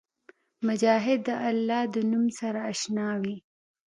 مجاهد 0.67 1.19
د 1.27 1.29
الله 1.47 1.83
د 1.93 1.95
نوم 2.11 2.25
سره 2.39 2.59
اشنا 2.71 3.07
وي. 3.21 3.37